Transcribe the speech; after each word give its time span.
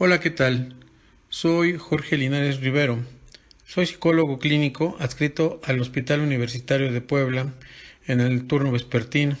Hola, 0.00 0.20
¿qué 0.20 0.30
tal? 0.30 0.76
Soy 1.28 1.76
Jorge 1.76 2.16
Linares 2.16 2.60
Rivero. 2.60 3.00
Soy 3.66 3.84
psicólogo 3.84 4.38
clínico 4.38 4.96
adscrito 5.00 5.60
al 5.64 5.80
Hospital 5.80 6.20
Universitario 6.20 6.92
de 6.92 7.00
Puebla 7.00 7.52
en 8.06 8.20
el 8.20 8.46
turno 8.46 8.70
vespertino. 8.70 9.36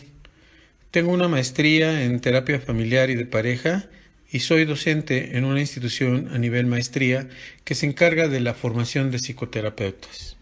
Tengo 0.90 1.12
una 1.12 1.28
maestría 1.28 2.02
en 2.02 2.18
terapia 2.18 2.58
familiar 2.58 3.08
y 3.08 3.14
de 3.14 3.24
pareja 3.24 3.88
y 4.32 4.40
soy 4.40 4.64
docente 4.64 5.36
en 5.36 5.44
una 5.44 5.60
institución 5.60 6.28
a 6.32 6.38
nivel 6.38 6.66
maestría 6.66 7.28
que 7.62 7.76
se 7.76 7.86
encarga 7.86 8.26
de 8.26 8.40
la 8.40 8.52
formación 8.52 9.12
de 9.12 9.20
psicoterapeutas. 9.20 10.38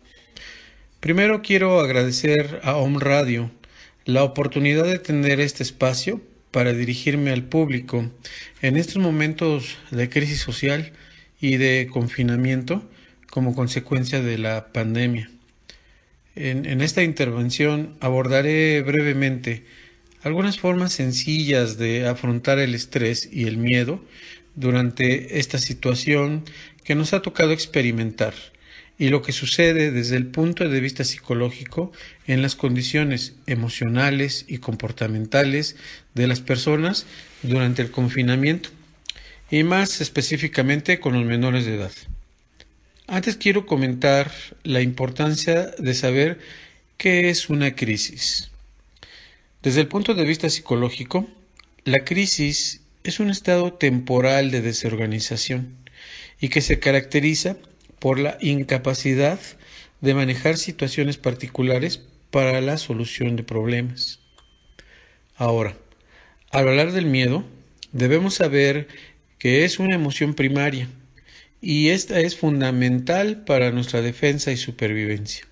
Primero 0.99 1.43
quiero 1.43 1.79
agradecer 1.79 2.61
a 2.63 2.77
Om 2.77 3.01
Radio 3.01 3.51
la 4.07 4.25
oportunidad 4.25 4.85
de 4.85 4.99
tener 4.99 5.41
este 5.41 5.63
espacio 5.63 6.23
para 6.57 6.73
dirigirme 6.73 7.33
al 7.33 7.43
público 7.43 8.11
en 8.63 8.79
estos 8.79 8.97
momentos 8.97 9.77
de 9.91 10.09
crisis 10.09 10.41
social 10.41 10.91
y 11.39 11.59
de 11.59 11.87
confinamiento 11.93 12.89
como 13.29 13.55
consecuencia 13.55 14.23
de 14.23 14.39
la 14.39 14.73
pandemia. 14.73 15.31
En, 16.35 16.81
esta 16.81 17.03
intervención 17.03 17.99
abordaré 18.01 18.81
brevemente 18.81 19.67
algunas 20.23 20.59
formas 20.59 20.95
sencillas 20.95 21.77
de 21.77 22.07
afrontar 22.07 22.59
el 22.59 22.75
estrés 22.75 23.29
y 23.31 23.45
el 23.45 23.59
miedo 23.59 24.03
durante 24.55 25.39
esta 25.39 25.59
situación 25.59 26.43
que 26.85 26.95
nos 26.95 27.13
ha 27.13 27.21
tocado 27.21 27.53
experimentar 27.53 28.33
y 28.99 29.09
lo 29.09 29.23
que 29.23 29.33
sucede 29.33 29.91
desde 29.91 30.17
el 30.17 30.27
punto 30.27 30.69
de 30.69 30.81
vista 30.81 31.05
psicológico 31.05 31.93
en 32.27 32.43
las 32.43 32.57
condiciones 32.57 33.35
emocionales 33.47 34.45
y 34.49 34.59
comportamentales 34.59 35.77
de 36.15 36.27
las 36.27 36.41
personas 36.41 37.07
durante 37.43 37.83
el 37.83 37.91
confinamiento 37.91 38.71
y 39.51 39.63
más 39.63 40.01
específicamente 40.01 40.99
con 40.99 41.15
los 41.15 41.25
menores 41.25 41.67
de 41.67 41.75
edad. 41.75 41.93
Antes 43.07 43.37
quiero 43.37 43.67
comentar 43.67 44.33
la 44.65 44.81
importancia 44.81 45.71
de 45.79 45.95
saber 45.95 46.41
qué 46.97 47.29
es 47.29 47.49
una 47.49 47.77
crisis. 47.77 48.51
Desde 49.63 49.83
el 49.83 49.89
punto 49.89 50.15
de 50.15 50.25
vista 50.25 50.51
psicológico, 50.51 51.29
la 51.85 52.05
crisis 52.05 52.81
es 53.05 53.21
un 53.21 53.31
estado 53.31 53.73
temporal 53.75 54.51
de 54.51 54.63
desorganización 54.63 55.77
y 56.41 56.49
que 56.49 56.61
se 56.61 56.81
caracteriza 56.81 57.57
por 57.99 58.19
la 58.19 58.39
incapacidad 58.41 59.39
de 60.01 60.15
manejar 60.15 60.57
situaciones 60.57 61.17
particulares 61.17 62.01
para 62.31 62.61
la 62.61 62.79
solución 62.79 63.37
de 63.37 63.43
problemas. 63.43 64.21
Ahora, 65.37 65.77
al 66.51 66.69
hablar 66.69 66.93
del 66.93 67.07
miedo, 67.07 67.45
debemos 67.93 68.35
saber 68.35 68.89
que 69.39 69.65
es 69.65 69.79
una 69.79 69.95
emoción 69.95 70.35
primaria 70.35 70.89
y 71.61 71.89
esta 71.89 72.21
es 72.21 72.37
fundamental 72.37 73.45
para 73.45 73.71
nuestra 73.71 74.03
defensa 74.03 74.53
y 74.53 74.57
supervivencia. 74.57 75.47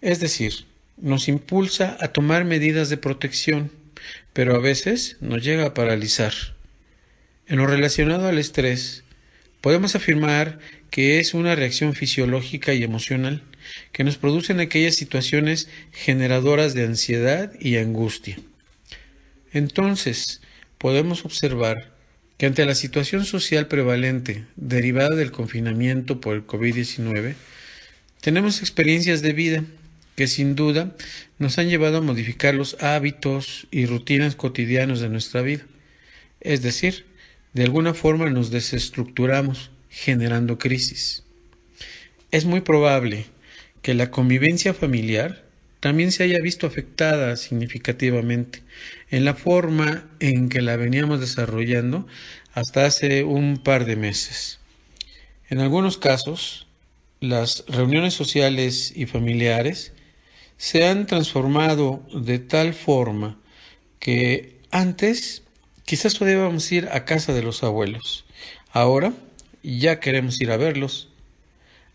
Es 0.00 0.20
decir, 0.20 0.64
nos 0.96 1.28
impulsa 1.28 1.96
a 2.00 2.08
tomar 2.08 2.44
medidas 2.44 2.88
de 2.88 2.96
protección, 2.96 3.70
pero 4.32 4.54
a 4.54 4.60
veces 4.60 5.16
nos 5.20 5.42
llega 5.42 5.66
a 5.66 5.74
paralizar. 5.74 6.32
En 7.46 7.58
lo 7.58 7.66
relacionado 7.66 8.28
al 8.28 8.38
estrés, 8.38 9.04
podemos 9.60 9.94
afirmar 9.94 10.58
que 10.90 11.20
es 11.20 11.34
una 11.34 11.54
reacción 11.54 11.94
fisiológica 11.94 12.74
y 12.74 12.82
emocional 12.82 13.42
que 13.92 14.04
nos 14.04 14.16
produce 14.16 14.52
en 14.52 14.60
aquellas 14.60 14.94
situaciones 14.94 15.68
generadoras 15.92 16.74
de 16.74 16.84
ansiedad 16.84 17.52
y 17.60 17.76
angustia. 17.76 18.38
Entonces, 19.52 20.40
podemos 20.78 21.24
observar 21.24 21.92
que 22.36 22.46
ante 22.46 22.64
la 22.64 22.74
situación 22.74 23.24
social 23.24 23.66
prevalente 23.66 24.46
derivada 24.56 25.16
del 25.16 25.32
confinamiento 25.32 26.20
por 26.20 26.36
el 26.36 26.46
COVID-19, 26.46 27.34
tenemos 28.20 28.60
experiencias 28.60 29.22
de 29.22 29.32
vida 29.32 29.64
que 30.16 30.26
sin 30.26 30.54
duda 30.54 30.96
nos 31.38 31.58
han 31.58 31.68
llevado 31.68 31.98
a 31.98 32.02
modificar 32.02 32.54
los 32.54 32.76
hábitos 32.82 33.68
y 33.70 33.86
rutinas 33.86 34.34
cotidianos 34.34 35.00
de 35.00 35.08
nuestra 35.08 35.42
vida. 35.42 35.64
Es 36.40 36.62
decir, 36.62 37.06
de 37.52 37.64
alguna 37.64 37.94
forma 37.94 38.28
nos 38.30 38.50
desestructuramos, 38.50 39.70
generando 39.98 40.58
crisis. 40.58 41.24
Es 42.30 42.44
muy 42.44 42.60
probable 42.60 43.26
que 43.82 43.94
la 43.94 44.10
convivencia 44.12 44.72
familiar 44.72 45.44
también 45.80 46.12
se 46.12 46.22
haya 46.22 46.38
visto 46.40 46.66
afectada 46.66 47.36
significativamente 47.36 48.62
en 49.10 49.24
la 49.24 49.34
forma 49.34 50.08
en 50.20 50.48
que 50.48 50.62
la 50.62 50.76
veníamos 50.76 51.18
desarrollando 51.20 52.06
hasta 52.52 52.86
hace 52.86 53.24
un 53.24 53.58
par 53.58 53.86
de 53.86 53.96
meses. 53.96 54.60
En 55.50 55.58
algunos 55.58 55.98
casos, 55.98 56.68
las 57.20 57.64
reuniones 57.66 58.14
sociales 58.14 58.92
y 58.94 59.06
familiares 59.06 59.92
se 60.58 60.86
han 60.86 61.06
transformado 61.06 62.06
de 62.14 62.38
tal 62.38 62.72
forma 62.72 63.36
que 63.98 64.58
antes 64.70 65.42
quizás 65.84 66.16
podíamos 66.16 66.70
ir 66.70 66.88
a 66.92 67.04
casa 67.04 67.32
de 67.32 67.42
los 67.42 67.64
abuelos. 67.64 68.24
Ahora 68.70 69.12
ya 69.62 70.00
queremos 70.00 70.40
ir 70.40 70.50
a 70.50 70.56
verlos. 70.56 71.08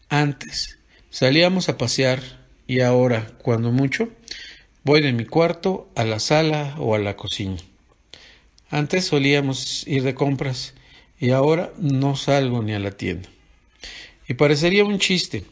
Antes 0.09 0.77
salíamos 1.09 1.69
a 1.69 1.77
pasear 1.77 2.21
y 2.67 2.79
ahora, 2.79 3.31
cuando 3.39 3.71
mucho, 3.71 4.09
voy 4.83 5.01
de 5.01 5.13
mi 5.13 5.25
cuarto 5.25 5.89
a 5.95 6.03
la 6.05 6.19
sala 6.19 6.75
o 6.79 6.95
a 6.95 6.99
la 6.99 7.15
cocina. 7.15 7.57
Antes 8.69 9.05
solíamos 9.05 9.85
ir 9.87 10.03
de 10.03 10.15
compras 10.15 10.73
y 11.19 11.31
ahora 11.31 11.71
no 11.77 12.15
salgo 12.15 12.63
ni 12.63 12.73
a 12.73 12.79
la 12.79 12.91
tienda. 12.91 13.29
Y 14.27 14.35
parecería 14.35 14.85
un 14.85 14.99
chiste, 14.99 15.45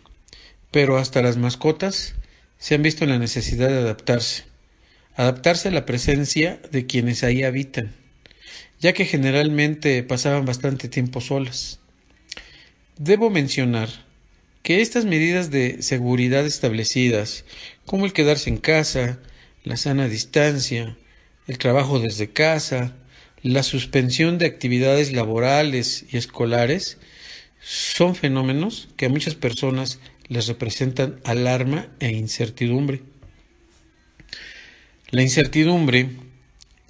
pero 0.72 0.98
hasta 0.98 1.22
las 1.22 1.38
mascotas 1.38 2.16
se 2.58 2.76
han 2.76 2.82
visto 2.82 3.04
en 3.04 3.10
la 3.10 3.20
necesidad 3.20 3.68
de 3.68 3.80
adaptarse, 3.80 4.46
adaptarse 5.16 5.68
a 5.68 5.72
la 5.72 5.86
presencia 5.86 6.60
de 6.72 6.86
quienes 6.86 7.24
ahí 7.24 7.44
habitan, 7.44 7.94
ya 8.80 8.94
que 8.94 9.06
generalmente 9.06 10.02
pasaban 10.04 10.46
bastante 10.46 10.88
tiempo 10.88 11.22
solas. 11.22 11.81
Debo 13.04 13.32
mencionar 13.32 13.90
que 14.62 14.80
estas 14.80 15.06
medidas 15.06 15.50
de 15.50 15.82
seguridad 15.82 16.46
establecidas, 16.46 17.46
como 17.88 18.06
el 18.06 18.14
quedarse 18.14 18.52
en 18.52 18.58
casa, 18.58 19.18
la 19.64 19.76
sana 19.76 20.08
distancia, 20.08 20.96
el 21.48 21.58
trabajo 21.58 22.00
desde 22.00 22.30
casa, 22.30 22.96
la 23.42 23.64
suspensión 23.64 24.38
de 24.38 24.46
actividades 24.46 25.14
laborales 25.14 26.06
y 26.12 26.18
escolares, 26.18 27.00
son 27.60 28.14
fenómenos 28.14 28.88
que 28.98 29.08
a 29.08 29.10
muchas 29.10 29.34
personas 29.34 29.98
les 30.28 30.46
representan 30.46 31.20
alarma 31.24 31.88
e 32.00 32.12
incertidumbre. 32.12 33.02
La 35.10 35.24
incertidumbre 35.24 36.08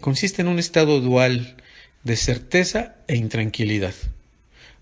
consiste 0.01 0.41
en 0.41 0.49
un 0.49 0.59
estado 0.59 0.99
dual 0.99 1.55
de 2.03 2.17
certeza 2.17 2.97
e 3.07 3.15
intranquilidad 3.15 3.93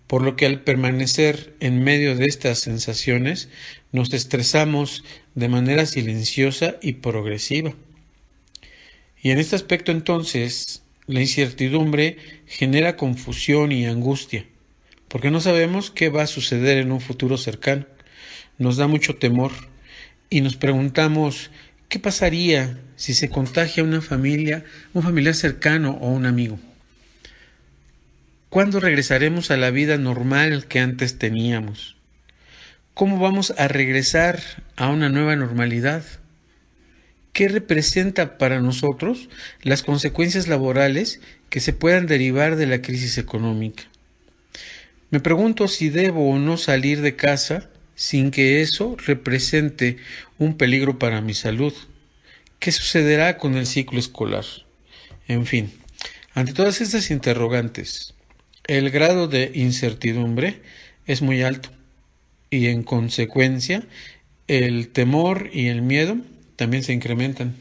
por 0.09 0.23
lo 0.23 0.35
que 0.35 0.47
al 0.47 0.61
permanecer 0.61 1.53
en 1.59 1.83
medio 1.83 2.15
de 2.15 2.25
estas 2.25 2.57
sensaciones 2.57 3.47
nos 3.91 4.11
estresamos 4.11 5.03
de 5.35 5.50
manera 5.50 5.85
silenciosa 5.85 6.77
y 6.81 6.94
progresiva. 6.94 7.75
Y 9.21 9.29
en 9.29 9.38
este 9.38 9.56
aspecto 9.56 9.91
entonces 9.91 10.81
la 11.06 11.21
incertidumbre 11.21 12.17
genera 12.47 12.95
confusión 12.95 13.71
y 13.71 13.85
angustia, 13.85 14.47
porque 15.09 15.29
no 15.29 15.41
sabemos 15.41 15.91
qué 15.91 16.09
va 16.09 16.23
a 16.23 16.27
suceder 16.27 16.79
en 16.79 16.91
un 16.91 17.01
futuro 17.01 17.38
cercano. 17.38 17.85
Nos 18.57 18.77
da 18.77 18.88
mucho 18.88 19.17
temor 19.17 19.51
y 20.31 20.41
nos 20.41 20.56
preguntamos 20.56 21.51
qué 21.88 22.00
pasaría 22.00 22.79
si 22.95 23.13
se 23.13 23.29
contagia 23.29 23.83
una 23.83 24.01
familia, 24.01 24.65
un 24.91 25.03
familiar 25.03 25.35
cercano 25.35 26.00
o 26.01 26.09
un 26.09 26.25
amigo. 26.25 26.57
¿Cuándo 28.49 28.79
regresaremos 28.79 29.51
a 29.51 29.57
la 29.57 29.69
vida 29.69 29.99
normal 29.99 30.65
que 30.65 30.79
antes 30.79 31.19
teníamos? 31.19 31.97
¿Cómo 32.95 33.19
vamos 33.19 33.53
a 33.59 33.67
regresar 33.67 34.41
a 34.75 34.89
una 34.89 35.07
nueva 35.07 35.35
normalidad? 35.35 36.03
¿Qué 37.31 37.47
representa 37.47 38.39
para 38.39 38.59
nosotros 38.59 39.29
las 39.61 39.83
consecuencias 39.83 40.47
laborales 40.47 41.21
que 41.51 41.59
se 41.59 41.73
puedan 41.73 42.07
derivar 42.07 42.55
de 42.55 42.65
la 42.65 42.81
crisis 42.81 43.19
económica? 43.19 43.83
Me 45.11 45.19
pregunto 45.19 45.67
si 45.67 45.89
debo 45.89 46.31
o 46.31 46.39
no 46.39 46.57
salir 46.57 47.01
de 47.01 47.15
casa 47.15 47.69
sin 47.93 48.31
que 48.31 48.61
eso 48.61 48.97
represente 49.05 49.97
un 50.39 50.57
peligro 50.57 50.97
para 50.97 51.21
mi 51.21 51.35
salud. 51.35 51.73
¿Qué 52.57 52.71
sucederá 52.71 53.37
con 53.37 53.57
el 53.57 53.67
ciclo 53.67 53.99
escolar? 53.99 54.45
En 55.27 55.45
fin, 55.45 55.71
ante 56.33 56.53
todas 56.53 56.81
estas 56.81 57.11
interrogantes, 57.11 58.15
el 58.69 58.92
grado 58.92 59.27
de 59.27 59.51
incertidumbre 59.56 60.62
es 61.07 61.24
muy 61.24 61.42
alto 61.42 61.69
y 62.51 62.68
en 62.68 62.83
consecuencia 62.83 63.88
el 64.48 64.89
temor 64.89 65.50
y 65.51 65.69
el 65.69 65.81
miedo 65.81 66.18
también 66.56 66.83
se 66.83 66.94
incrementan. 66.94 67.56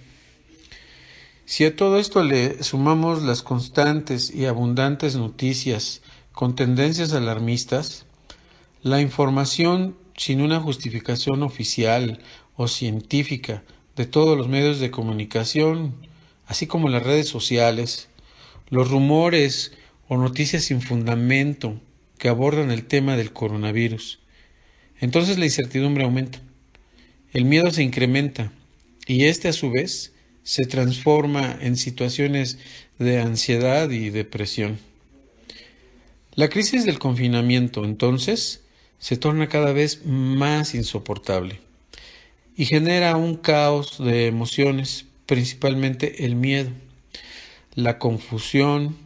Si 1.46 1.64
a 1.64 1.74
todo 1.74 1.98
esto 1.98 2.22
le 2.22 2.62
sumamos 2.62 3.22
las 3.22 3.42
constantes 3.42 4.30
y 4.34 4.44
abundantes 4.44 5.16
noticias 5.16 6.02
con 6.32 6.54
tendencias 6.54 7.14
alarmistas, 7.14 8.04
la 8.82 9.00
información 9.00 9.96
sin 10.14 10.42
una 10.42 10.60
justificación 10.60 11.42
oficial 11.42 12.18
o 12.54 12.68
científica 12.68 13.62
de 13.96 14.04
todos 14.04 14.36
los 14.36 14.48
medios 14.48 14.78
de 14.78 14.90
comunicación, 14.90 15.94
así 16.46 16.66
como 16.66 16.90
las 16.90 17.02
redes 17.02 17.28
sociales, 17.28 18.10
los 18.68 18.90
rumores 18.90 19.72
o 20.08 20.16
noticias 20.16 20.64
sin 20.64 20.80
fundamento 20.80 21.80
que 22.18 22.28
abordan 22.28 22.70
el 22.70 22.84
tema 22.84 23.16
del 23.16 23.32
coronavirus. 23.32 24.18
Entonces 25.00 25.38
la 25.38 25.44
incertidumbre 25.44 26.04
aumenta, 26.04 26.40
el 27.32 27.44
miedo 27.44 27.70
se 27.70 27.82
incrementa 27.82 28.52
y 29.06 29.24
este 29.24 29.48
a 29.48 29.52
su 29.52 29.70
vez 29.70 30.12
se 30.42 30.64
transforma 30.64 31.58
en 31.60 31.76
situaciones 31.76 32.58
de 32.98 33.20
ansiedad 33.20 33.90
y 33.90 34.10
depresión. 34.10 34.78
La 36.34 36.48
crisis 36.48 36.86
del 36.86 36.98
confinamiento, 36.98 37.84
entonces, 37.84 38.62
se 38.98 39.16
torna 39.16 39.48
cada 39.48 39.72
vez 39.72 40.04
más 40.04 40.74
insoportable 40.74 41.60
y 42.56 42.64
genera 42.64 43.16
un 43.16 43.36
caos 43.36 43.98
de 43.98 44.26
emociones, 44.26 45.04
principalmente 45.26 46.24
el 46.24 46.34
miedo, 46.34 46.70
la 47.74 47.98
confusión, 47.98 48.96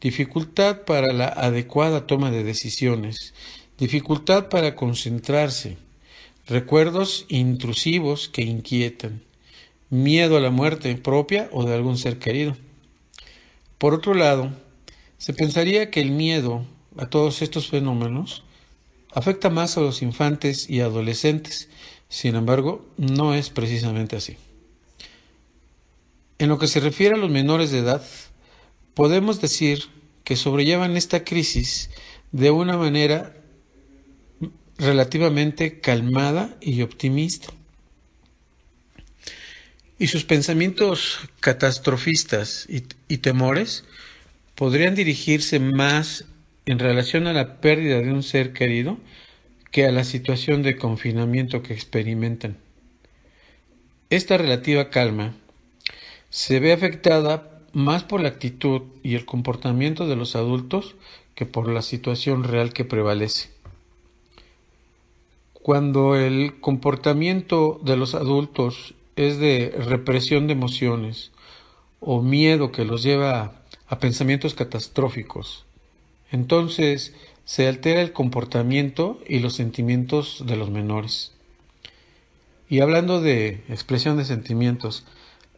dificultad 0.00 0.82
para 0.82 1.12
la 1.12 1.28
adecuada 1.28 2.06
toma 2.06 2.30
de 2.30 2.44
decisiones, 2.44 3.34
dificultad 3.78 4.48
para 4.48 4.74
concentrarse, 4.74 5.76
recuerdos 6.46 7.26
intrusivos 7.28 8.28
que 8.28 8.42
inquietan, 8.42 9.22
miedo 9.90 10.36
a 10.36 10.40
la 10.40 10.50
muerte 10.50 10.94
propia 10.96 11.48
o 11.52 11.64
de 11.64 11.74
algún 11.74 11.98
ser 11.98 12.18
querido. 12.18 12.56
Por 13.78 13.94
otro 13.94 14.14
lado, 14.14 14.50
se 15.18 15.32
pensaría 15.34 15.90
que 15.90 16.00
el 16.00 16.10
miedo 16.10 16.64
a 16.96 17.06
todos 17.06 17.42
estos 17.42 17.68
fenómenos 17.68 18.42
afecta 19.12 19.50
más 19.50 19.76
a 19.76 19.80
los 19.80 20.02
infantes 20.02 20.68
y 20.68 20.80
adolescentes. 20.80 21.68
Sin 22.08 22.36
embargo, 22.36 22.86
no 22.96 23.34
es 23.34 23.50
precisamente 23.50 24.16
así. 24.16 24.36
En 26.38 26.48
lo 26.48 26.58
que 26.58 26.68
se 26.68 26.80
refiere 26.80 27.14
a 27.14 27.18
los 27.18 27.30
menores 27.30 27.70
de 27.70 27.78
edad, 27.78 28.02
podemos 28.94 29.40
decir 29.40 29.84
que 30.24 30.36
sobrellevan 30.36 30.96
esta 30.96 31.24
crisis 31.24 31.90
de 32.32 32.50
una 32.50 32.76
manera 32.76 33.34
relativamente 34.78 35.80
calmada 35.80 36.56
y 36.60 36.82
optimista. 36.82 37.48
Y 39.98 40.06
sus 40.06 40.24
pensamientos 40.24 41.18
catastrofistas 41.40 42.66
y, 42.68 43.18
temores 43.18 43.84
podrían 44.54 44.94
dirigirse 44.94 45.60
más 45.60 46.24
en 46.64 46.78
relación 46.78 47.26
a 47.26 47.34
la 47.34 47.60
pérdida 47.60 48.00
de 48.00 48.10
un 48.10 48.22
ser 48.22 48.54
querido 48.54 48.98
que 49.70 49.86
a 49.86 49.92
la 49.92 50.04
situación 50.04 50.62
de 50.62 50.76
confinamiento 50.76 51.62
que 51.62 51.74
experimentan. 51.74 52.56
Esta 54.08 54.38
relativa 54.38 54.88
calma 54.88 55.34
se 56.30 56.60
ve 56.60 56.72
afectada 56.72 57.59
más 57.72 58.04
por 58.04 58.20
la 58.20 58.28
actitud 58.28 58.82
y 59.02 59.14
el 59.14 59.24
comportamiento 59.24 60.06
de 60.06 60.16
los 60.16 60.36
adultos 60.36 60.96
que 61.34 61.46
por 61.46 61.68
la 61.68 61.82
situación 61.82 62.44
real 62.44 62.72
que 62.72 62.84
prevalece. 62.84 63.50
Cuando 65.54 66.16
el 66.16 66.60
comportamiento 66.60 67.80
de 67.84 67.96
los 67.96 68.14
adultos 68.14 68.94
es 69.16 69.38
de 69.38 69.74
represión 69.78 70.46
de 70.46 70.54
emociones 70.54 71.32
o 72.00 72.22
miedo 72.22 72.72
que 72.72 72.84
los 72.84 73.02
lleva 73.02 73.62
a 73.86 73.98
pensamientos 73.98 74.54
catastróficos, 74.54 75.64
entonces 76.32 77.14
se 77.44 77.68
altera 77.68 78.00
el 78.00 78.12
comportamiento 78.12 79.20
y 79.28 79.40
los 79.40 79.54
sentimientos 79.54 80.44
de 80.46 80.56
los 80.56 80.70
menores. 80.70 81.32
Y 82.68 82.80
hablando 82.80 83.20
de 83.20 83.64
expresión 83.68 84.16
de 84.16 84.24
sentimientos, 84.24 85.04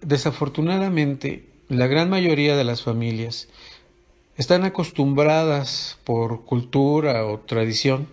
desafortunadamente 0.01 1.52
la 1.73 1.87
gran 1.87 2.11
mayoría 2.11 2.55
de 2.55 2.65
las 2.65 2.83
familias 2.83 3.49
están 4.37 4.65
acostumbradas 4.65 5.99
por 6.05 6.45
cultura 6.45 7.25
o 7.25 7.41
tradición 7.41 8.09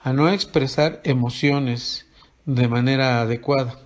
a 0.00 0.14
no 0.14 0.30
expresar 0.30 1.02
emociones 1.04 2.06
de 2.46 2.68
manera 2.68 3.20
adecuada. 3.20 3.78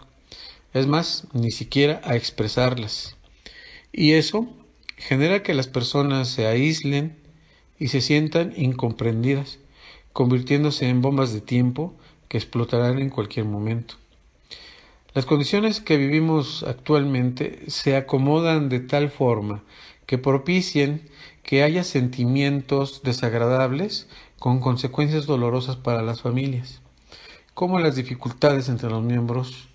Es 0.73 0.87
más, 0.87 1.27
ni 1.33 1.51
siquiera 1.51 2.01
a 2.05 2.15
expresarlas. 2.15 3.17
Y 3.93 4.13
eso 4.13 4.47
genera 4.97 5.43
que 5.43 5.55
las 5.55 5.67
personas 5.67 6.29
se 6.29 6.47
aíslen 6.47 7.17
y 7.81 7.89
se 7.89 8.03
sientan 8.03 8.53
incomprendidas, 8.57 9.59
convirtiéndose 10.13 10.89
en 10.89 11.03
bombas 11.03 11.33
de 11.33 11.41
tiempo 11.41 11.95
que 12.29 12.39
explotarán 12.39 13.01
en 13.01 13.11
cualquier 13.11 13.47
momento. 13.47 14.00
Las 15.13 15.27
condiciones 15.27 15.81
que 15.81 15.97
vivimos 15.97 16.63
actualmente 16.63 17.69
se 17.69 17.97
acomodan 17.97 18.69
de 18.69 18.79
tal 18.79 19.11
forma 19.11 19.65
que 20.07 20.19
propicien 20.19 21.11
que 21.43 21.65
haya 21.65 21.83
sentimientos 21.83 23.03
desagradables 23.03 24.09
con 24.39 24.61
consecuencias 24.61 25.27
dolorosas 25.27 25.75
para 25.75 26.03
las 26.03 26.23
familias, 26.23 26.81
como 27.55 27.81
las 27.81 27.97
dificultades 27.97 28.69
entre 28.69 28.89
los 28.89 29.03
miembros, 29.03 29.69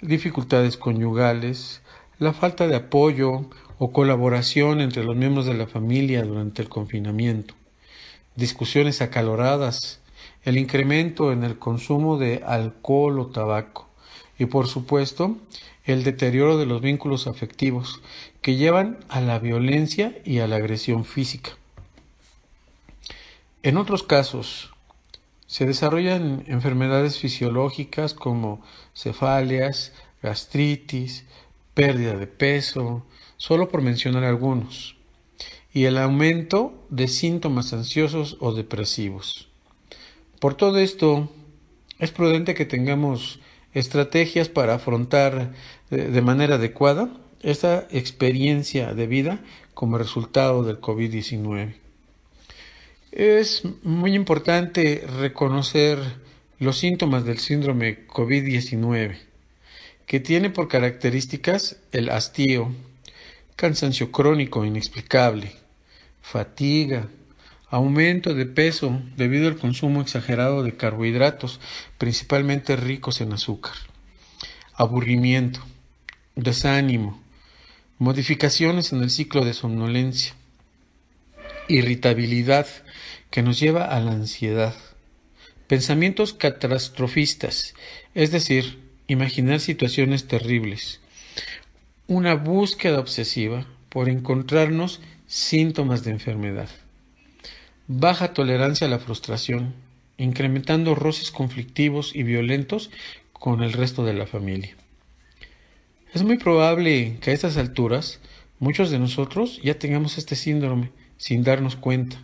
dificultades 0.00 0.78
conyugales, 0.78 1.82
la 2.18 2.32
falta 2.32 2.66
de 2.66 2.76
apoyo 2.76 3.50
o 3.78 3.92
colaboración 3.92 4.80
entre 4.80 5.04
los 5.04 5.14
miembros 5.14 5.44
de 5.44 5.54
la 5.54 5.66
familia 5.66 6.24
durante 6.24 6.62
el 6.62 6.70
confinamiento, 6.70 7.52
discusiones 8.34 9.02
acaloradas, 9.02 10.00
el 10.42 10.56
incremento 10.56 11.32
en 11.32 11.44
el 11.44 11.58
consumo 11.58 12.16
de 12.16 12.42
alcohol 12.46 13.20
o 13.20 13.26
tabaco 13.26 13.89
y 14.40 14.46
por 14.46 14.66
supuesto 14.68 15.36
el 15.84 16.02
deterioro 16.02 16.56
de 16.56 16.64
los 16.64 16.80
vínculos 16.80 17.26
afectivos 17.26 18.00
que 18.40 18.56
llevan 18.56 18.98
a 19.10 19.20
la 19.20 19.38
violencia 19.38 20.18
y 20.24 20.38
a 20.38 20.48
la 20.48 20.56
agresión 20.56 21.04
física. 21.04 21.50
En 23.62 23.76
otros 23.76 24.02
casos, 24.02 24.72
se 25.46 25.66
desarrollan 25.66 26.44
enfermedades 26.46 27.18
fisiológicas 27.18 28.14
como 28.14 28.62
cefaleas, 28.94 29.92
gastritis, 30.22 31.26
pérdida 31.74 32.16
de 32.16 32.26
peso, 32.26 33.04
solo 33.36 33.68
por 33.68 33.82
mencionar 33.82 34.24
algunos, 34.24 34.96
y 35.74 35.84
el 35.84 35.98
aumento 35.98 36.72
de 36.88 37.08
síntomas 37.08 37.74
ansiosos 37.74 38.38
o 38.40 38.54
depresivos. 38.54 39.48
Por 40.38 40.54
todo 40.54 40.78
esto, 40.78 41.28
es 41.98 42.10
prudente 42.10 42.54
que 42.54 42.64
tengamos 42.64 43.40
estrategias 43.74 44.48
para 44.48 44.74
afrontar 44.74 45.52
de 45.90 46.22
manera 46.22 46.56
adecuada 46.56 47.10
esta 47.42 47.86
experiencia 47.90 48.94
de 48.94 49.06
vida 49.06 49.40
como 49.74 49.98
resultado 49.98 50.62
del 50.62 50.80
COVID-19. 50.80 51.74
Es 53.12 53.62
muy 53.82 54.14
importante 54.14 55.04
reconocer 55.18 55.98
los 56.58 56.78
síntomas 56.78 57.24
del 57.24 57.38
síndrome 57.38 58.06
COVID-19, 58.06 59.18
que 60.06 60.20
tiene 60.20 60.50
por 60.50 60.68
características 60.68 61.76
el 61.92 62.10
hastío, 62.10 62.72
cansancio 63.56 64.12
crónico 64.12 64.64
inexplicable, 64.64 65.52
fatiga, 66.20 67.08
aumento 67.70 68.34
de 68.34 68.46
peso 68.46 69.00
debido 69.16 69.48
al 69.48 69.56
consumo 69.56 70.00
exagerado 70.00 70.62
de 70.64 70.76
carbohidratos, 70.76 71.60
principalmente 71.98 72.76
ricos 72.76 73.20
en 73.20 73.32
azúcar, 73.32 73.74
aburrimiento, 74.74 75.60
desánimo, 76.34 77.22
modificaciones 77.98 78.92
en 78.92 79.02
el 79.02 79.10
ciclo 79.10 79.44
de 79.44 79.54
somnolencia, 79.54 80.34
irritabilidad 81.68 82.66
que 83.30 83.42
nos 83.42 83.60
lleva 83.60 83.84
a 83.84 84.00
la 84.00 84.12
ansiedad, 84.12 84.74
pensamientos 85.68 86.34
catastrofistas, 86.34 87.74
es 88.14 88.32
decir, 88.32 88.80
imaginar 89.06 89.60
situaciones 89.60 90.26
terribles, 90.26 91.00
una 92.08 92.34
búsqueda 92.34 92.98
obsesiva 92.98 93.66
por 93.88 94.08
encontrarnos 94.08 95.00
síntomas 95.28 96.02
de 96.02 96.10
enfermedad. 96.10 96.68
Baja 97.92 98.34
tolerancia 98.34 98.86
a 98.86 98.90
la 98.90 99.00
frustración, 99.00 99.74
incrementando 100.16 100.94
roces 100.94 101.32
conflictivos 101.32 102.14
y 102.14 102.22
violentos 102.22 102.88
con 103.32 103.64
el 103.64 103.72
resto 103.72 104.04
de 104.04 104.14
la 104.14 104.28
familia. 104.28 104.76
Es 106.14 106.22
muy 106.22 106.38
probable 106.38 107.18
que 107.20 107.32
a 107.32 107.34
estas 107.34 107.56
alturas 107.56 108.20
muchos 108.60 108.92
de 108.92 109.00
nosotros 109.00 109.60
ya 109.64 109.76
tengamos 109.80 110.18
este 110.18 110.36
síndrome 110.36 110.92
sin 111.16 111.42
darnos 111.42 111.74
cuenta, 111.74 112.22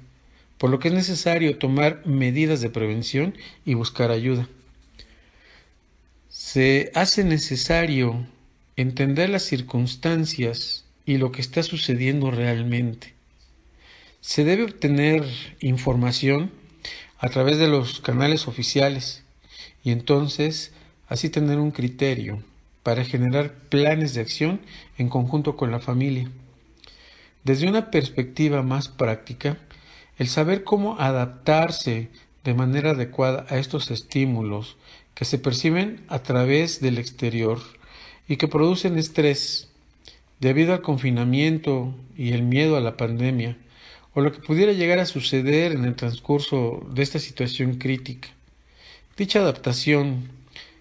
por 0.57 0.71
lo 0.71 0.79
que 0.79 0.87
es 0.87 0.95
necesario 0.95 1.59
tomar 1.59 2.07
medidas 2.07 2.61
de 2.61 2.71
prevención 2.71 3.35
y 3.65 3.75
buscar 3.75 4.13
ayuda. 4.13 4.49
Se 6.29 6.93
hace 6.95 7.25
necesario 7.25 8.25
entender 8.77 9.31
las 9.31 9.43
circunstancias 9.43 10.85
y 11.05 11.17
lo 11.17 11.33
que 11.33 11.41
está 11.41 11.65
sucediendo 11.65 12.31
realmente. 12.31 13.16
Se 14.27 14.43
debe 14.43 14.65
obtener 14.65 15.25
información 15.61 16.51
a 17.21 17.29
través 17.29 17.59
de 17.59 17.69
los 17.69 18.01
canales 18.01 18.49
oficiales 18.49 19.23
y 19.85 19.93
entonces 19.93 20.73
así 21.07 21.31
tener 21.31 21.61
un 21.61 21.71
criterio 21.71 22.43
para 22.83 23.05
generar 23.05 23.55
planes 23.69 24.15
de 24.15 24.23
acción 24.23 24.61
en 24.99 25.11
conjunto 25.11 25.57
con 25.57 25.71
la 25.71 25.79
familia. 25.79 26.29
Desde 27.45 27.69
una 27.69 27.93
perspectiva 27.93 28.65
más 28.65 28.89
práctica, 28.89 29.59
el 30.19 30.27
saber 30.27 30.65
cómo 30.65 30.99
adaptarse 30.99 32.09
de 32.43 32.53
manera 32.53 32.91
adecuada 32.91 33.47
a 33.49 33.59
estos 33.59 33.93
estímulos 33.93 34.77
que 35.15 35.25
se 35.25 35.39
perciben 35.39 36.05
a 36.09 36.19
través 36.25 36.81
del 36.81 36.99
exterior 36.99 37.61
y 38.27 38.39
que 38.39 38.49
producen 38.49 38.99
estrés 38.99 39.69
debido 40.41 40.75
al 40.75 40.83
confinamiento 40.83 41.95
y 42.17 42.33
el 42.33 42.43
miedo 42.43 42.77
a 42.77 42.81
la 42.81 42.97
pandemia, 42.97 43.57
o 44.17 44.23
lo 44.23 44.33
que 44.33 44.41
pudiera 44.41 44.73
llegar 44.73 44.99
a 44.99 45.05
suceder 45.05 45.73
en 45.73 45.85
el 45.85 45.95
transcurso 45.95 46.89
de 46.91 47.03
esta 47.03 47.19
situación 47.19 47.75
crítica. 47.75 48.31
Dicha 49.15 49.41
adaptación 49.41 50.31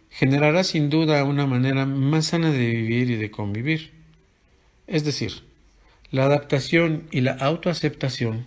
generará 0.10 0.64
sin 0.64 0.90
duda 0.90 1.22
una 1.26 1.46
manera 1.46 1.86
más 1.86 2.28
sana 2.28 2.50
de 2.50 2.66
vivir 2.66 3.10
y 3.10 3.18
de 3.18 3.32
convivir. 3.32 3.92
Es 4.88 5.04
decir, 5.04 5.44
la 6.12 6.24
adaptación 6.24 7.10
y 7.12 7.20
la 7.20 7.34
autoaceptación 7.34 8.46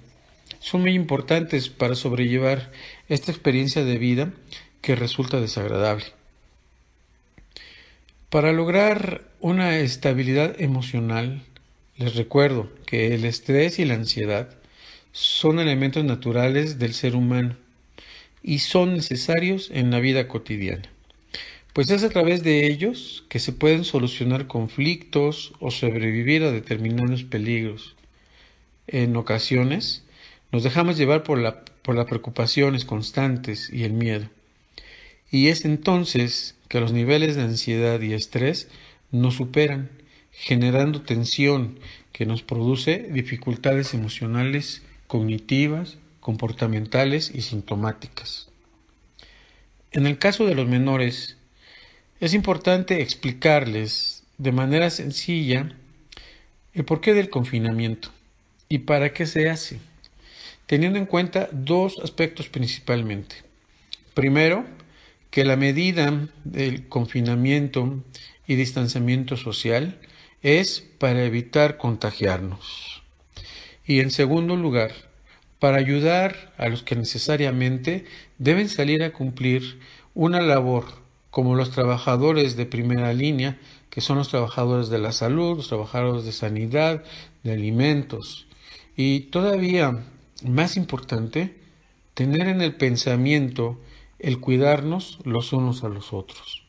son 0.58 0.80
muy 0.80 0.94
importantes 0.94 1.68
para 1.68 1.94
sobrellevar 1.94 2.72
esta 3.10 3.30
experiencia 3.30 3.84
de 3.84 3.98
vida 3.98 4.32
que 4.80 4.96
resulta 4.96 5.38
desagradable. 5.38 6.06
Para 8.30 8.54
lograr 8.54 9.24
una 9.40 9.80
estabilidad 9.80 10.58
emocional, 10.58 11.42
les 11.98 12.14
recuerdo 12.14 12.70
que 12.86 13.14
el 13.14 13.26
estrés 13.26 13.78
y 13.78 13.84
la 13.84 13.92
ansiedad 13.92 14.57
son 15.18 15.58
elementos 15.58 16.04
naturales 16.04 16.78
del 16.78 16.94
ser 16.94 17.16
humano 17.16 17.56
y 18.40 18.60
son 18.60 18.94
necesarios 18.94 19.68
en 19.74 19.90
la 19.90 19.98
vida 19.98 20.28
cotidiana, 20.28 20.88
pues 21.72 21.90
es 21.90 22.04
a 22.04 22.08
través 22.08 22.44
de 22.44 22.68
ellos 22.68 23.24
que 23.28 23.40
se 23.40 23.52
pueden 23.52 23.82
solucionar 23.82 24.46
conflictos 24.46 25.54
o 25.58 25.72
sobrevivir 25.72 26.44
a 26.44 26.52
determinados 26.52 27.24
peligros. 27.24 27.96
En 28.86 29.16
ocasiones 29.16 30.04
nos 30.52 30.62
dejamos 30.62 30.96
llevar 30.96 31.24
por, 31.24 31.38
la, 31.38 31.64
por 31.82 31.96
las 31.96 32.06
preocupaciones 32.06 32.84
constantes 32.84 33.70
y 33.72 33.82
el 33.82 33.94
miedo, 33.94 34.28
y 35.32 35.48
es 35.48 35.64
entonces 35.64 36.54
que 36.68 36.78
los 36.78 36.92
niveles 36.92 37.34
de 37.34 37.42
ansiedad 37.42 38.00
y 38.00 38.12
estrés 38.12 38.68
nos 39.10 39.34
superan, 39.34 39.90
generando 40.30 41.02
tensión 41.02 41.80
que 42.12 42.24
nos 42.24 42.44
produce 42.44 43.08
dificultades 43.10 43.94
emocionales, 43.94 44.82
cognitivas, 45.08 45.98
comportamentales 46.20 47.32
y 47.34 47.42
sintomáticas. 47.42 48.48
En 49.90 50.06
el 50.06 50.18
caso 50.18 50.46
de 50.46 50.54
los 50.54 50.68
menores, 50.68 51.36
es 52.20 52.34
importante 52.34 53.00
explicarles 53.00 54.22
de 54.36 54.52
manera 54.52 54.90
sencilla 54.90 55.72
el 56.74 56.84
porqué 56.84 57.14
del 57.14 57.30
confinamiento 57.30 58.10
y 58.68 58.78
para 58.78 59.12
qué 59.12 59.26
se 59.26 59.48
hace, 59.48 59.80
teniendo 60.66 60.98
en 60.98 61.06
cuenta 61.06 61.48
dos 61.50 61.98
aspectos 62.02 62.48
principalmente. 62.48 63.36
Primero, 64.14 64.64
que 65.30 65.44
la 65.44 65.56
medida 65.56 66.28
del 66.44 66.88
confinamiento 66.88 68.02
y 68.46 68.54
distanciamiento 68.54 69.36
social 69.36 69.98
es 70.42 70.84
para 70.98 71.24
evitar 71.24 71.78
contagiarnos. 71.78 72.87
Y 73.88 74.00
en 74.00 74.10
segundo 74.10 74.54
lugar, 74.54 74.92
para 75.58 75.78
ayudar 75.78 76.52
a 76.58 76.68
los 76.68 76.82
que 76.82 76.94
necesariamente 76.94 78.04
deben 78.36 78.68
salir 78.68 79.02
a 79.02 79.14
cumplir 79.14 79.80
una 80.14 80.42
labor 80.42 80.84
como 81.30 81.54
los 81.54 81.70
trabajadores 81.70 82.54
de 82.54 82.66
primera 82.66 83.14
línea, 83.14 83.58
que 83.88 84.02
son 84.02 84.18
los 84.18 84.28
trabajadores 84.28 84.90
de 84.90 84.98
la 84.98 85.12
salud, 85.12 85.56
los 85.56 85.68
trabajadores 85.68 86.26
de 86.26 86.32
sanidad, 86.32 87.02
de 87.42 87.52
alimentos. 87.52 88.46
Y 88.94 89.20
todavía 89.20 90.04
más 90.44 90.76
importante, 90.76 91.56
tener 92.12 92.46
en 92.46 92.60
el 92.60 92.74
pensamiento 92.74 93.80
el 94.18 94.38
cuidarnos 94.38 95.18
los 95.24 95.54
unos 95.54 95.82
a 95.82 95.88
los 95.88 96.12
otros. 96.12 96.67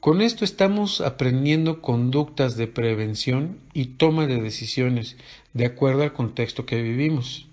Con 0.00 0.22
esto 0.22 0.46
estamos 0.46 1.02
aprendiendo 1.02 1.82
conductas 1.82 2.56
de 2.56 2.66
prevención 2.66 3.58
y 3.74 3.84
toma 3.84 4.26
de 4.26 4.40
decisiones 4.40 5.16
de 5.52 5.66
acuerdo 5.66 6.02
al 6.02 6.14
contexto 6.14 6.64
que 6.64 6.80
vivimos. 6.80 7.46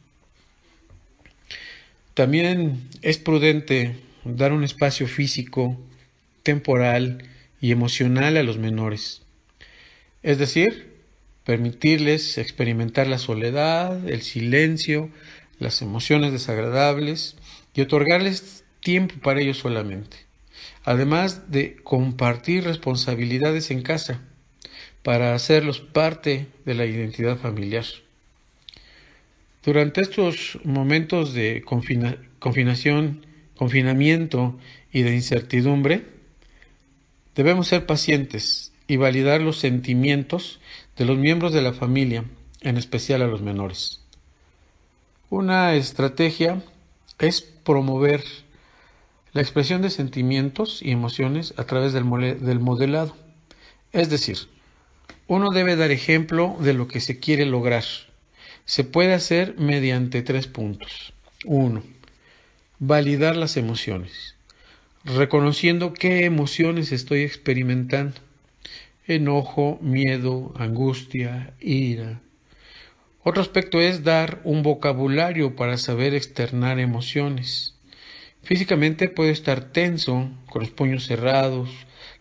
También 2.13 2.87
es 3.01 3.17
prudente 3.17 3.97
dar 4.23 4.53
un 4.53 4.63
espacio 4.63 5.07
físico, 5.07 5.77
temporal 6.41 7.25
y 7.59 7.73
emocional 7.73 8.37
a 8.37 8.43
los 8.43 8.57
menores. 8.57 9.23
Es 10.23 10.37
decir, 10.37 10.95
permitirles 11.43 12.37
experimentar 12.37 13.07
la 13.07 13.19
soledad, 13.19 14.07
el 14.07 14.21
silencio, 14.21 15.09
las 15.59 15.81
emociones 15.81 16.31
desagradables 16.31 17.35
y 17.73 17.81
otorgarles 17.81 18.63
tiempo 18.79 19.15
para 19.21 19.41
ellos 19.41 19.57
solamente, 19.57 20.26
además 20.87 21.51
de 21.51 21.75
compartir 21.83 22.63
responsabilidades 22.63 23.71
en 23.71 23.81
casa 23.81 24.21
para 25.03 25.35
hacerlos 25.35 25.81
parte 25.81 26.47
de 26.63 26.75
la 26.75 26.85
identidad 26.85 27.35
familiar. 27.35 27.83
Durante 29.65 29.99
estos 29.99 30.57
momentos 30.63 31.33
de 31.33 31.61
confinación, 32.39 33.25
confinamiento 33.57 34.57
y 34.93 35.01
de 35.01 35.13
incertidumbre, 35.13 36.05
debemos 37.35 37.67
ser 37.67 37.85
pacientes 37.85 38.71
y 38.87 38.95
validar 38.95 39.41
los 39.41 39.59
sentimientos 39.59 40.61
de 40.95 41.03
los 41.03 41.17
miembros 41.17 41.51
de 41.51 41.63
la 41.63 41.73
familia, 41.73 42.23
en 42.61 42.77
especial 42.77 43.21
a 43.21 43.27
los 43.27 43.41
menores. 43.41 43.99
Una 45.29 45.75
estrategia 45.75 46.63
es 47.19 47.41
promover 47.41 48.23
la 49.33 49.41
expresión 49.41 49.81
de 49.81 49.89
sentimientos 49.89 50.81
y 50.81 50.91
emociones 50.91 51.53
a 51.57 51.65
través 51.65 51.93
del, 51.93 52.05
del 52.39 52.59
modelado. 52.59 53.15
Es 53.91 54.09
decir, 54.09 54.37
uno 55.27 55.51
debe 55.51 55.75
dar 55.75 55.91
ejemplo 55.91 56.55
de 56.59 56.73
lo 56.73 56.87
que 56.87 56.99
se 56.99 57.19
quiere 57.19 57.45
lograr. 57.45 57.83
Se 58.65 58.83
puede 58.83 59.13
hacer 59.13 59.55
mediante 59.57 60.21
tres 60.21 60.47
puntos. 60.47 61.13
Uno, 61.45 61.83
validar 62.79 63.35
las 63.35 63.57
emociones, 63.57 64.35
reconociendo 65.03 65.93
qué 65.93 66.25
emociones 66.25 66.91
estoy 66.91 67.21
experimentando. 67.21 68.19
Enojo, 69.05 69.79
miedo, 69.81 70.53
angustia, 70.57 71.53
ira. 71.61 72.19
Otro 73.23 73.41
aspecto 73.41 73.79
es 73.79 74.03
dar 74.03 74.41
un 74.43 74.63
vocabulario 74.63 75.55
para 75.55 75.77
saber 75.77 76.13
externar 76.13 76.79
emociones. 76.79 77.76
Físicamente 78.47 79.09
puede 79.09 79.31
estar 79.31 79.73
tenso, 79.73 80.29
con 80.49 80.61
los 80.61 80.71
puños 80.71 81.05
cerrados, 81.05 81.69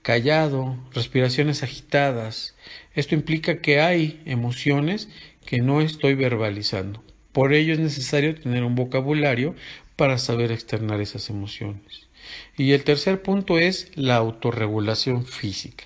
callado, 0.02 0.76
respiraciones 0.92 1.62
agitadas. 1.62 2.56
Esto 2.96 3.14
implica 3.14 3.60
que 3.60 3.80
hay 3.80 4.20
emociones 4.26 5.08
que 5.44 5.60
no 5.60 5.80
estoy 5.80 6.16
verbalizando. 6.16 7.00
Por 7.30 7.54
ello 7.54 7.74
es 7.74 7.78
necesario 7.78 8.34
tener 8.34 8.64
un 8.64 8.74
vocabulario 8.74 9.54
para 9.94 10.18
saber 10.18 10.50
externar 10.50 11.00
esas 11.00 11.30
emociones. 11.30 12.08
Y 12.56 12.72
el 12.72 12.82
tercer 12.82 13.22
punto 13.22 13.60
es 13.60 13.92
la 13.94 14.16
autorregulación 14.16 15.26
física. 15.26 15.84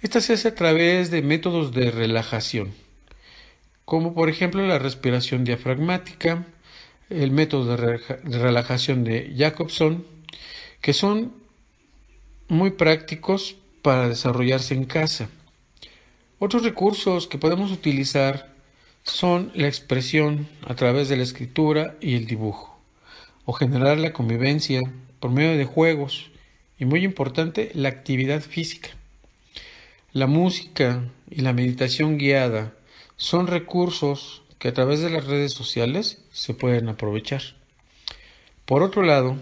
Esta 0.00 0.22
se 0.22 0.32
hace 0.32 0.48
a 0.48 0.54
través 0.54 1.10
de 1.10 1.20
métodos 1.20 1.74
de 1.74 1.90
relajación, 1.90 2.72
como 3.84 4.14
por 4.14 4.30
ejemplo 4.30 4.66
la 4.66 4.78
respiración 4.78 5.44
diafragmática, 5.44 6.46
el 7.10 7.30
método 7.30 7.76
de, 7.76 7.98
relajación 8.38 9.04
de 9.04 9.34
Jacobson, 9.36 10.04
que 10.80 10.92
son 10.92 11.32
muy 12.48 12.72
prácticos 12.72 13.56
para 13.82 14.08
desarrollarse 14.08 14.74
en 14.74 14.84
casa. 14.84 15.28
Otros 16.38 16.62
recursos 16.62 17.26
que 17.26 17.38
podemos 17.38 17.72
utilizar 17.72 18.52
son 19.02 19.50
la 19.54 19.66
expresión 19.66 20.48
a 20.66 20.74
través 20.74 21.08
de 21.08 21.16
la 21.16 21.22
escritura 21.22 21.96
y 22.00 22.14
el 22.14 22.26
dibujo, 22.26 22.78
o 23.44 23.52
generar 23.52 23.98
la 23.98 24.12
convivencia 24.12 24.82
por 25.20 25.30
medio 25.30 25.56
de 25.56 25.64
juegos, 25.64 26.30
y 26.78 26.84
muy 26.84 27.04
importante, 27.04 27.72
la 27.74 27.88
actividad 27.88 28.40
física. 28.40 28.90
La 30.12 30.26
música 30.26 31.04
y 31.28 31.40
la 31.40 31.52
meditación 31.52 32.18
guiada 32.18 32.72
son 33.16 33.46
recursos 33.46 34.42
que 34.58 34.68
a 34.68 34.74
través 34.74 35.00
de 35.00 35.10
las 35.10 35.26
redes 35.26 35.52
sociales 35.52 36.18
se 36.32 36.54
pueden 36.54 36.88
aprovechar. 36.88 37.42
Por 38.64 38.82
otro 38.82 39.02
lado, 39.02 39.36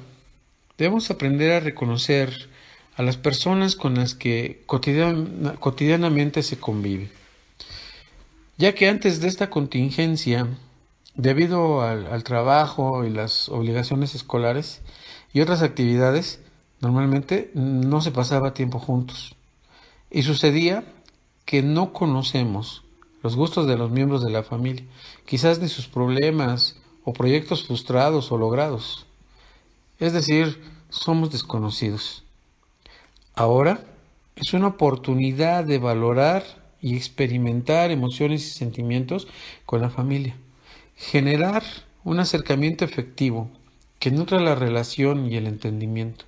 debemos 0.79 1.11
aprender 1.11 1.53
a 1.53 1.61
reconocer 1.61 2.49
a 2.97 3.03
las 3.03 3.17
personas 3.17 3.77
con 3.77 3.95
las 3.95 4.15
que 4.15 4.63
cotidianamente 4.67 6.43
se 6.43 6.59
convive, 6.59 7.11
ya 8.57 8.75
que 8.75 8.89
antes 8.89 9.21
de 9.21 9.29
esta 9.29 9.51
contingencia 9.51 10.49
Debido 11.17 11.81
al, 11.81 12.23
trabajo 12.25 13.07
y 13.07 13.11
las 13.11 13.49
obligaciones 13.49 14.15
escolares 14.15 14.83
y 15.33 15.41
otras 15.41 15.63
actividades, 15.63 16.41
normalmente 16.83 17.51
no 17.55 18.03
se 18.03 18.11
pasaba 18.11 18.53
tiempo 18.53 18.79
juntos. 18.79 19.35
Y 20.11 20.25
sucedía 20.25 20.85
que 21.47 21.63
no 21.63 21.95
conocemos 21.95 22.85
los 23.27 23.35
gustos 23.35 23.67
de 23.67 23.77
los 23.77 23.91
miembros 23.91 24.23
de 24.23 24.31
la 24.31 24.45
familia, 24.45 24.85
quizás 25.25 25.59
ni 25.59 25.67
sus 25.67 25.89
problemas 25.89 26.77
o 27.03 27.13
proyectos 27.13 27.67
frustrados 27.67 28.31
o 28.31 28.39
logrados. 28.39 29.05
Es 29.99 30.13
decir, 30.13 30.63
somos 30.91 31.33
desconocidos. 31.33 32.23
Ahora 33.35 33.81
es 34.37 34.55
una 34.55 34.69
oportunidad 34.69 35.65
de 35.65 35.79
valorar 35.79 36.45
y 36.81 36.95
experimentar 36.95 37.91
emociones 37.91 38.47
y 38.47 38.51
sentimientos 38.51 39.27
con 39.65 39.81
la 39.81 39.91
familia. 39.91 40.37
Generar 40.95 41.65
un 42.05 42.21
acercamiento 42.21 42.85
efectivo 42.85 43.51
que 43.99 44.13
nutra 44.13 44.39
la 44.39 44.55
relación 44.55 45.33
y 45.33 45.35
el 45.35 45.49
entendimiento. 45.49 46.27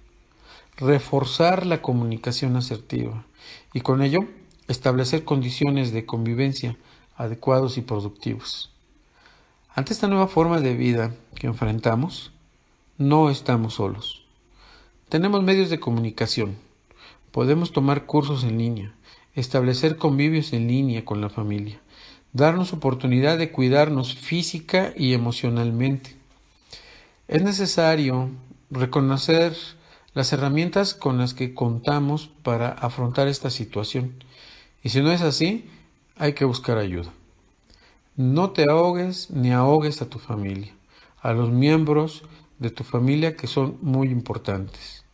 Reforzar 0.79 1.65
la 1.65 1.81
comunicación 1.81 2.57
asertiva 2.57 3.25
y 3.73 3.83
con 3.83 4.03
ello 4.03 4.19
establecer 4.67 5.23
condiciones 5.23 5.93
de 5.93 6.05
convivencia 6.05 6.77
adecuados 7.19 7.77
y 7.77 7.83
productivos. 7.83 8.71
Ante 9.75 9.93
esta 9.93 10.09
nueva 10.09 10.29
forma 10.29 10.61
de 10.61 10.75
vida 10.75 11.13
que 11.35 11.49
enfrentamos, 11.49 12.33
no 12.97 13.29
estamos 13.29 13.75
solos. 13.75 14.25
Tenemos 15.09 15.43
medios 15.43 15.69
de 15.69 15.81
comunicación. 15.81 16.57
Podemos 17.33 17.73
tomar 17.73 18.07
cursos 18.07 18.45
en 18.45 18.59
línea, 18.59 18.95
establecer 19.35 19.97
convivios 19.97 20.53
en 20.53 20.69
línea 20.69 21.05
con 21.05 21.21
la 21.21 21.29
familia, 21.29 21.81
darnos 22.33 22.73
oportunidad 22.73 23.37
de 23.37 23.51
cuidarnos 23.53 24.15
física 24.15 24.93
y 24.97 25.13
emocionalmente. 25.13 26.17
Es 27.27 27.43
necesario 27.43 28.31
reconocer 28.71 29.57
las 30.15 30.33
herramientas 30.33 30.95
con 30.95 31.19
las 31.19 31.35
que 31.35 31.53
contamos 31.53 32.31
para 32.43 32.69
afrontar 32.69 33.29
esta 33.29 33.51
situación. 33.51 34.25
Y 34.83 34.91
si 34.91 35.03
no 35.03 35.11
es 35.11 35.23
así, 35.23 35.69
hay 36.19 36.33
que 36.33 36.45
buscar 36.45 36.79
ayuda. 36.79 37.13
No 38.17 38.51
te 38.51 38.69
ahogues 38.69 39.31
ni 39.31 39.53
ahogues 39.53 40.03
a 40.03 40.11
tu 40.11 40.19
familia, 40.19 40.75
a 41.21 41.33
los 41.33 41.51
miembros 41.51 42.25
de 42.59 42.71
tu 42.71 42.85
familia 42.85 43.37
que 43.37 43.47
son 43.47 43.79
muy 43.81 44.09
importantes. 44.09 45.05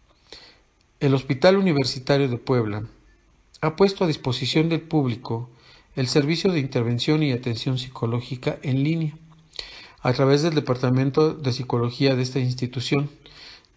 El 1.01 1.15
Hospital 1.15 1.59
Universitario 1.59 2.29
de 2.29 2.39
Puebla 2.39 2.85
ha 3.61 3.77
puesto 3.77 4.05
a 4.05 4.07
disposición 4.07 4.69
del 4.69 4.81
público 4.81 5.51
el 5.97 6.09
servicio 6.09 6.51
de 6.51 6.61
intervención 6.61 7.23
y 7.23 7.33
atención 7.33 7.79
psicológica 7.79 8.59
en 8.63 8.83
línea 8.83 9.15
a 10.01 10.13
través 10.13 10.43
del 10.43 10.55
Departamento 10.55 11.35
de 11.35 11.53
Psicología 11.53 12.15
de 12.15 12.23
esta 12.23 12.39
institución, 12.39 13.11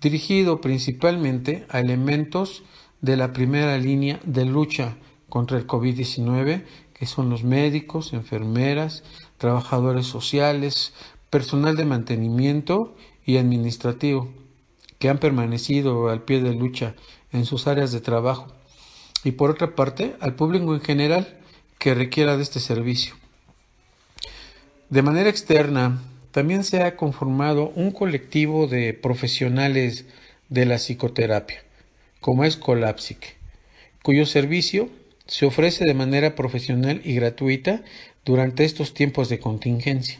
dirigido 0.02 0.62
principalmente 0.62 1.66
a 1.70 1.80
elementos 1.80 2.64
de 3.02 3.16
la 3.18 3.34
primera 3.34 3.78
línea 3.78 4.20
de 4.26 4.46
lucha 4.46 4.98
contra 5.30 5.58
el 5.58 5.68
COVID-19, 5.68 6.64
que 7.00 7.06
son 7.06 7.30
los 7.30 7.44
médicos, 7.44 8.14
enfermeras, 8.14 9.04
trabajadores 9.38 10.06
sociales, 10.06 10.94
personal 11.30 11.76
de 11.76 11.86
mantenimiento 11.86 12.96
y 13.26 13.38
administrativo, 13.38 14.30
que 15.00 15.10
han 15.10 15.20
permanecido 15.20 16.10
al 16.10 16.24
pie 16.24 16.42
de 16.42 16.54
lucha 16.54 16.96
en 17.32 17.46
sus 17.46 17.68
áreas 17.68 17.92
de 17.92 18.02
trabajo 18.02 18.48
y 19.24 19.32
por 19.32 19.52
otra 19.52 19.76
parte 19.76 20.16
al 20.20 20.36
público 20.36 20.74
en 20.74 20.82
general 20.82 21.38
que 21.78 21.94
requiera 21.94 22.38
de 22.38 22.44
este 22.44 22.60
servicio. 22.60 23.16
De 24.90 25.02
manera 25.02 25.30
externa, 25.30 26.02
también 26.32 26.64
se 26.64 26.84
ha 26.84 26.96
conformado 26.96 27.70
un 27.76 27.92
colectivo 27.92 28.68
de 28.68 28.94
profesionales 28.94 30.06
de 30.50 30.66
la 30.66 30.78
psicoterapia, 30.78 31.64
como 32.22 32.46
es 32.46 32.56
Colapsic, 32.56 33.36
cuyo 34.02 34.26
servicio 34.26 34.90
se 35.28 35.46
ofrece 35.46 35.86
de 35.86 35.94
manera 35.94 36.36
profesional 36.36 37.02
y 37.04 37.16
gratuita 37.16 37.84
durante 38.26 38.66
estos 38.66 38.94
tiempos 38.94 39.30
de 39.30 39.40
contingencia. 39.40 40.20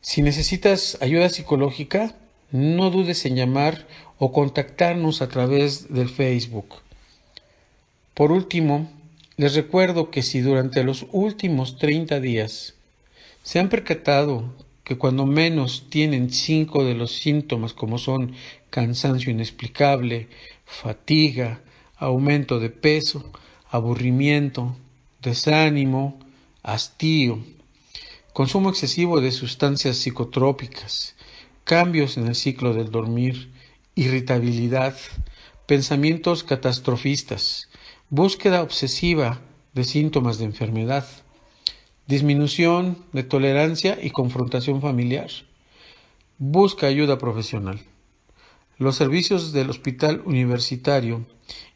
Si 0.00 0.22
necesitas 0.22 0.98
ayuda 1.00 1.28
psicológica, 1.28 2.14
no 2.50 2.90
dudes 2.90 3.24
en 3.24 3.36
llamar 3.36 3.86
o 4.18 4.32
contactarnos 4.32 5.22
a 5.22 5.28
través 5.28 5.92
del 5.92 6.08
Facebook. 6.08 6.76
Por 8.14 8.30
último, 8.30 8.90
les 9.36 9.54
recuerdo 9.54 10.10
que 10.10 10.22
si 10.22 10.40
durante 10.40 10.84
los 10.84 11.06
últimos 11.12 11.78
30 11.78 12.20
días 12.20 12.74
se 13.42 13.58
han 13.58 13.68
percatado 13.68 14.54
que 14.84 14.98
cuando 14.98 15.26
menos 15.26 15.86
tienen 15.88 16.30
cinco 16.30 16.84
de 16.84 16.94
los 16.94 17.12
síntomas 17.12 17.72
como 17.72 17.98
son 17.98 18.34
cansancio 18.70 19.30
inexplicable, 19.30 20.28
fatiga, 20.66 21.60
aumento 21.96 22.60
de 22.60 22.70
peso, 22.70 23.32
aburrimiento, 23.72 24.76
desánimo, 25.22 26.18
hastío, 26.62 27.38
consumo 28.34 28.68
excesivo 28.68 29.22
de 29.22 29.32
sustancias 29.32 29.96
psicotrópicas, 29.96 31.14
cambios 31.64 32.18
en 32.18 32.26
el 32.26 32.34
ciclo 32.34 32.74
del 32.74 32.90
dormir, 32.90 33.50
irritabilidad, 33.94 34.94
pensamientos 35.66 36.44
catastrofistas, 36.44 37.70
búsqueda 38.10 38.62
obsesiva 38.62 39.40
de 39.72 39.84
síntomas 39.84 40.36
de 40.36 40.44
enfermedad, 40.44 41.06
disminución 42.06 42.98
de 43.14 43.22
tolerancia 43.22 43.98
y 44.02 44.10
confrontación 44.10 44.82
familiar. 44.82 45.30
Busca 46.36 46.88
ayuda 46.88 47.16
profesional. 47.16 47.80
Los 48.76 48.96
servicios 48.96 49.52
del 49.52 49.70
Hospital 49.70 50.20
Universitario 50.26 51.24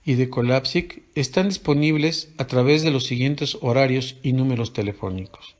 y 0.06 0.14
de 0.14 0.30
Colapsic 0.30 1.02
están 1.16 1.48
disponibles 1.48 2.30
a 2.38 2.46
través 2.46 2.82
de 2.82 2.92
los 2.92 3.04
siguientes 3.04 3.58
horarios 3.60 4.16
y 4.22 4.32
números 4.32 4.72
telefónicos. 4.72 5.56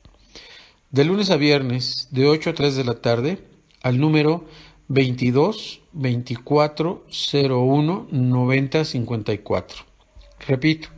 De 0.89 1.03
lunes 1.03 1.29
a 1.29 1.35
viernes, 1.35 2.07
de 2.11 2.27
8 2.27 2.51
a 2.51 2.53
3 2.53 2.77
de 2.77 2.83
la 2.85 2.95
tarde, 2.95 3.39
al 3.83 3.99
número 3.99 4.45
22 4.87 5.81
24 5.91 7.05
01 7.33 8.07
90 8.09 8.85
54. 8.85 9.83
Repito, 10.47 10.89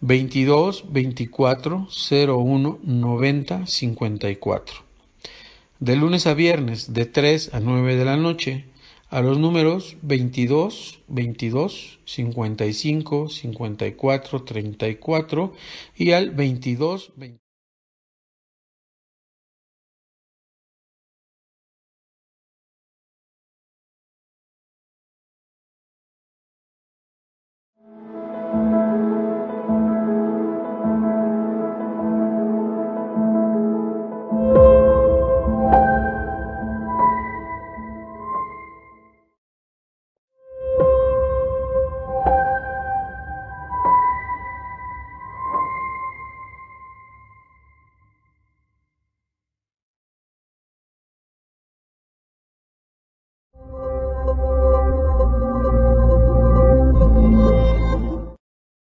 22 0.00 0.92
24 0.92 1.88
01 1.88 2.78
90 2.82 3.66
54. 3.66 4.76
De 5.78 5.96
lunes 5.96 6.26
a 6.26 6.34
viernes, 6.34 6.92
de 6.92 7.06
3 7.06 7.54
a 7.54 7.60
9 7.60 7.94
de 7.94 8.04
la 8.04 8.16
noche, 8.16 8.64
a 9.12 9.20
los 9.20 9.38
números 9.38 9.98
22 10.00 11.00
22 11.06 12.00
55 12.06 13.28
54 13.28 14.42
34 14.42 15.52
y 15.96 16.12
al 16.12 16.30
22 16.30 17.12
20. 17.16 17.41